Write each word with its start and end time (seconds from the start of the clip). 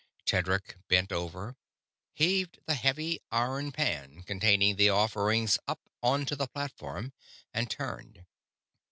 Tedric 0.25 0.77
bent 0.87 1.11
over, 1.11 1.57
heaved 2.11 2.57
the 2.65 2.73
heavy 2.73 3.21
iron 3.29 3.71
pan 3.71 4.23
containing 4.23 4.75
the 4.75 4.89
offerings 4.89 5.59
up 5.67 5.79
onto 6.01 6.35
the 6.35 6.47
platform, 6.47 7.13
and 7.53 7.69
turned. 7.69 8.25